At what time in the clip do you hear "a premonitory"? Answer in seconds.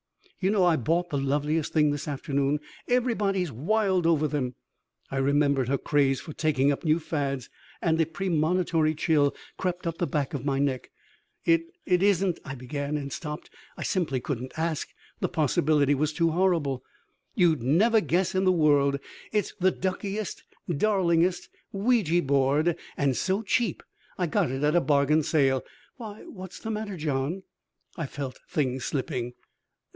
8.01-8.95